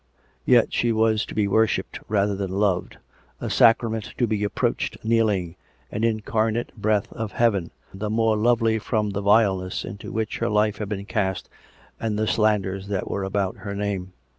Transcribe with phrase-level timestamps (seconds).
[0.45, 2.97] Yet she was to be worshipped, rather than loved—
[3.39, 5.57] a sacrament to be approached kneeling,
[5.91, 10.77] an incarnate breath of heaven, the more lovely from the vileness into which her life
[10.79, 11.49] had been cast
[11.99, 14.13] and the slanders that were about her name.